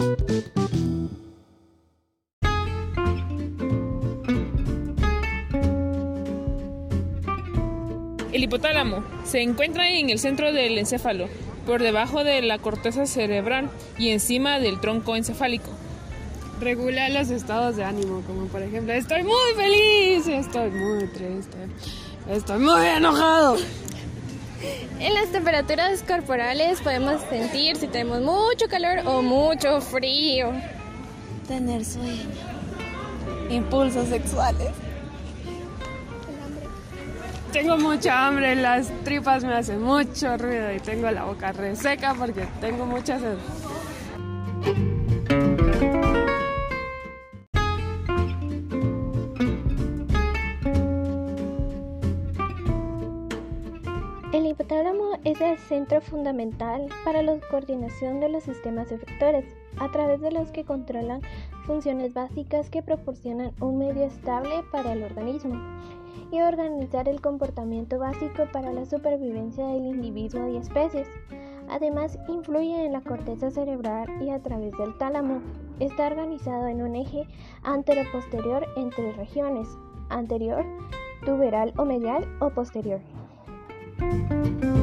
El 0.00 0.16
hipotálamo 8.44 9.04
se 9.24 9.42
encuentra 9.42 9.90
en 9.90 10.08
el 10.08 10.18
centro 10.18 10.54
del 10.54 10.78
encéfalo, 10.78 11.28
por 11.66 11.82
debajo 11.82 12.24
de 12.24 12.40
la 12.40 12.56
corteza 12.56 13.04
cerebral 13.04 13.68
y 13.98 14.08
encima 14.08 14.58
del 14.58 14.80
tronco 14.80 15.16
encefálico. 15.16 15.68
Regula 16.60 17.10
los 17.10 17.28
estados 17.28 17.76
de 17.76 17.84
ánimo, 17.84 18.22
como 18.26 18.46
por 18.46 18.62
ejemplo, 18.62 18.94
estoy 18.94 19.22
muy 19.22 19.52
feliz, 19.54 20.26
estoy 20.28 20.70
muy 20.70 21.08
triste, 21.08 21.58
estoy 22.30 22.58
muy 22.58 22.86
enojado. 22.86 23.58
En 24.98 25.14
las 25.14 25.30
temperaturas 25.30 26.02
corporales 26.02 26.80
podemos 26.80 27.20
sentir 27.28 27.76
si 27.76 27.86
tenemos 27.86 28.20
mucho 28.20 28.68
calor 28.68 29.06
o 29.06 29.22
mucho 29.22 29.80
frío. 29.80 30.52
Tener 31.48 31.84
sueño. 31.84 32.28
Impulsos 33.48 34.08
sexuales. 34.08 34.68
Tengo 37.52 37.76
mucha 37.78 38.28
hambre, 38.28 38.54
las 38.54 38.88
tripas 39.02 39.42
me 39.42 39.54
hacen 39.54 39.82
mucho 39.82 40.36
ruido 40.36 40.72
y 40.72 40.78
tengo 40.78 41.10
la 41.10 41.24
boca 41.24 41.50
reseca 41.50 42.14
porque 42.14 42.46
tengo 42.60 42.86
mucha 42.86 43.18
sed. 43.18 43.36
Hipotálamo 54.50 55.12
es 55.24 55.40
el 55.40 55.56
centro 55.58 56.00
fundamental 56.00 56.88
para 57.04 57.22
la 57.22 57.38
coordinación 57.50 58.18
de 58.18 58.28
los 58.28 58.42
sistemas 58.42 58.90
efectores, 58.90 59.44
a 59.78 59.90
través 59.92 60.20
de 60.20 60.32
los 60.32 60.50
que 60.50 60.64
controlan 60.64 61.22
funciones 61.66 62.14
básicas 62.14 62.68
que 62.68 62.82
proporcionan 62.82 63.52
un 63.60 63.78
medio 63.78 64.04
estable 64.04 64.64
para 64.72 64.92
el 64.92 65.04
organismo 65.04 65.60
y 66.32 66.40
organizar 66.40 67.08
el 67.08 67.20
comportamiento 67.20 67.98
básico 67.98 68.46
para 68.52 68.72
la 68.72 68.84
supervivencia 68.84 69.66
del 69.66 69.86
individuo 69.86 70.48
y 70.48 70.56
especies. 70.56 71.06
Además, 71.68 72.18
influye 72.28 72.84
en 72.84 72.92
la 72.92 73.00
corteza 73.02 73.50
cerebral 73.50 74.08
y 74.20 74.30
a 74.30 74.42
través 74.42 74.76
del 74.76 74.98
tálamo. 74.98 75.40
Está 75.78 76.08
organizado 76.08 76.66
en 76.66 76.82
un 76.82 76.96
eje 76.96 77.24
antero-posterior 77.62 78.66
en 78.76 78.90
tres 78.90 79.16
regiones, 79.16 79.68
anterior, 80.08 80.64
tuberal 81.24 81.72
o 81.76 81.84
medial 81.84 82.26
o 82.40 82.50
posterior. 82.50 83.00
Música 84.00 84.79